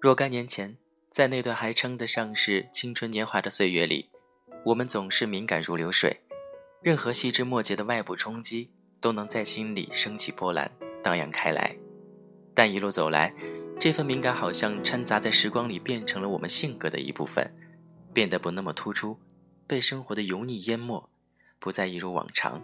[0.00, 0.78] 若干年前，
[1.10, 4.08] 在那段还称得上是青春年华的岁月里，
[4.64, 6.20] 我们总是敏感如流水，
[6.80, 10.70] 任何细枝末节的外部冲击都能在心里升起波澜，
[11.02, 11.76] 荡漾开来。
[12.54, 13.34] 但一路走来，
[13.78, 17.52] 这份敏感好像掺杂在时光里，变成了我们性格的一部分，
[18.14, 19.18] 变得不那么突出，
[19.66, 21.10] 被生活的油腻淹没，
[21.58, 22.62] 不再一如往常。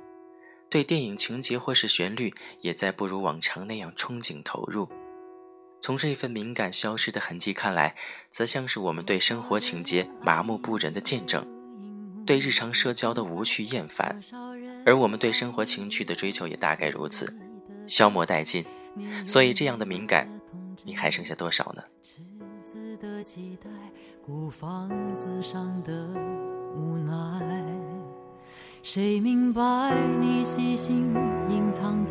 [0.71, 2.33] 对电影情节或是旋律，
[2.63, 4.89] 也在不如往常那样憧憬投入。
[5.87, 7.95] 从这份敏感消失的痕迹看来，
[8.33, 11.47] 则像是我们对生活情节麻木不仁的见证，
[12.27, 14.21] 对日常社交的无趣厌烦，
[14.85, 17.33] 而我们对生活情趣的追求也大概如此，
[17.87, 18.65] 消磨殆尽。
[19.29, 20.29] 所以，这样的敏感，
[20.83, 21.85] 你还剩下多少呢？
[28.83, 31.15] 谁明白你细心
[31.49, 32.11] 隐藏的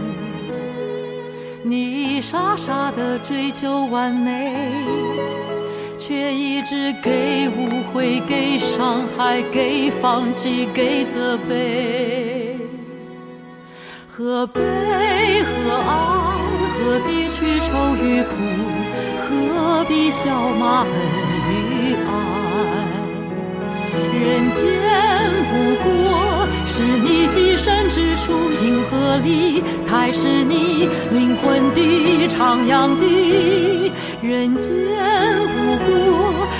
[1.63, 4.51] 你傻傻的追求完美，
[5.95, 12.57] 却一直给误会、给伤害、给放弃、给责备。
[14.07, 15.91] 何悲何爱？
[16.73, 18.33] 何必去愁与苦？
[19.29, 20.89] 何必笑骂恨
[21.47, 22.09] 与爱？
[24.19, 24.59] 人间
[25.51, 25.51] 不
[25.83, 26.00] 过。
[28.21, 28.31] 出，
[28.63, 33.91] 银河里才是你灵魂的徜徉地。
[34.21, 34.71] 人间
[35.55, 35.91] 不过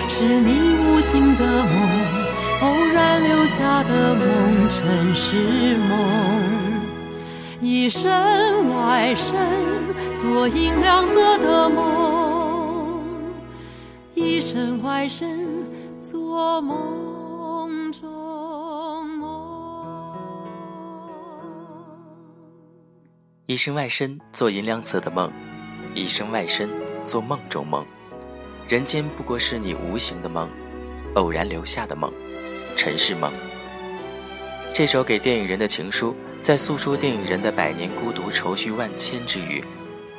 [0.10, 0.50] 是你
[0.84, 1.74] 无心的梦，
[2.62, 5.92] 偶然留下的梦，尘世梦。
[7.62, 8.10] 一身
[8.76, 9.38] 外身，
[10.16, 13.00] 做银亮色的梦。
[14.16, 15.48] 一身外身，
[16.12, 17.01] 做梦。
[23.52, 25.30] 一身外身做银亮色的梦，
[25.94, 26.70] 一身外身
[27.04, 27.86] 做梦中梦。
[28.66, 30.50] 人间不过是你无形的梦，
[31.16, 32.10] 偶然留下的梦，
[32.78, 33.30] 尘世梦。
[34.74, 39.62] 这首给电影人的情书，在诉说电影人的百年孤独、愁绪万千之余，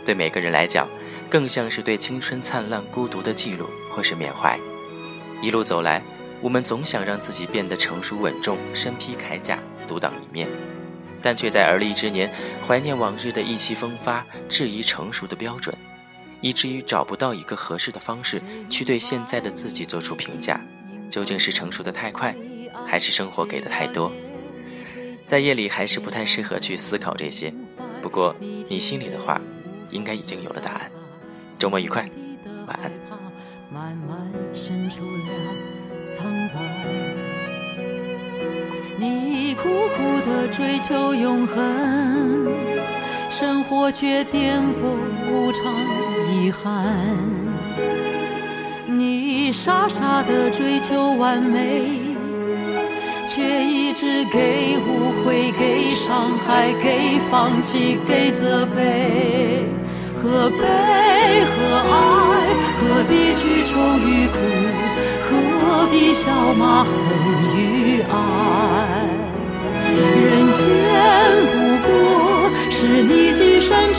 [0.04, 0.86] 对每个人来讲，
[1.30, 4.58] 更像是对青春灿烂孤独的记录或是缅怀。
[5.40, 6.02] 一路走来，
[6.42, 10.46] 我们总想让自己变得成熟稳重，身披铠甲，独当一面。
[11.22, 12.30] 但却在而立之年
[12.66, 15.74] 怀念往日的意气风发，质疑成熟的标准，
[16.40, 20.60] 以至于找不到一个合适的方式去对现在的自己做出评价。
[21.08, 22.34] 究竟是成熟的太快，
[22.86, 24.10] 还是生活给的太多？
[25.26, 27.52] 在夜里还是不太适合去思考这些。
[28.02, 28.34] 不过
[28.68, 29.40] 你心里的话，
[29.90, 30.90] 应该已经有了答案。
[31.58, 32.08] 周末愉快，
[32.66, 32.90] 晚安。
[38.98, 40.11] 你苦苦
[40.52, 42.46] 追求永恒，
[43.30, 45.72] 生活却颠簸无常，
[46.30, 46.94] 遗憾。
[48.86, 51.82] 你傻傻的追求完美，
[53.28, 59.64] 却一直给误会、给伤害、给放弃、给责备。
[60.14, 60.58] 何悲
[61.46, 61.54] 何
[61.90, 61.96] 爱？
[62.78, 63.70] 何必去愁
[64.06, 64.36] 与苦？
[65.30, 66.84] 何必笑骂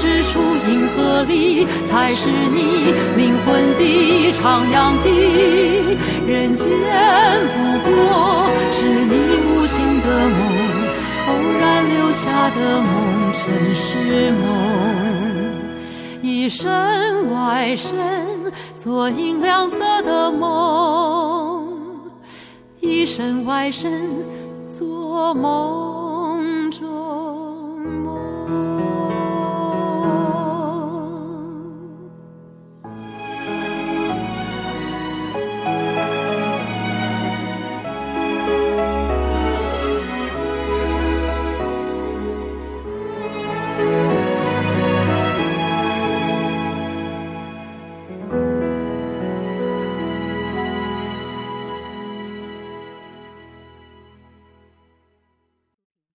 [0.04, 5.08] 寄身之处，银河里才是你灵魂的徜徉地。
[6.28, 6.68] 人间
[7.56, 7.58] 不
[7.90, 7.90] 过
[8.74, 9.16] 是你
[9.48, 10.40] 无心的梦，
[11.30, 13.42] 偶然留下的梦，尘
[13.74, 14.44] 世梦。
[16.22, 16.70] 一身
[17.32, 17.96] 外身，
[18.76, 21.66] 做银亮色的梦；
[22.82, 24.06] 一身外身，
[24.70, 25.93] 做梦。